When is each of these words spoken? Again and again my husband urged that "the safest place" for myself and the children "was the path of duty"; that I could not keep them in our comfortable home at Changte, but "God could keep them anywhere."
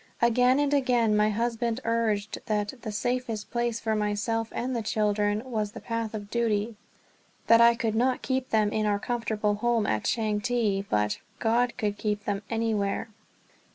Again 0.19 0.57
and 0.57 0.73
again 0.73 1.15
my 1.15 1.29
husband 1.29 1.79
urged 1.85 2.39
that 2.47 2.73
"the 2.81 2.91
safest 2.91 3.51
place" 3.51 3.79
for 3.79 3.93
myself 3.95 4.49
and 4.51 4.75
the 4.75 4.81
children 4.81 5.43
"was 5.45 5.73
the 5.73 5.79
path 5.79 6.15
of 6.15 6.31
duty"; 6.31 6.75
that 7.45 7.61
I 7.61 7.75
could 7.75 7.93
not 7.93 8.23
keep 8.23 8.49
them 8.49 8.71
in 8.71 8.87
our 8.87 8.97
comfortable 8.97 9.53
home 9.53 9.85
at 9.85 10.01
Changte, 10.05 10.85
but 10.89 11.19
"God 11.37 11.77
could 11.77 11.99
keep 11.99 12.25
them 12.25 12.41
anywhere." 12.49 13.09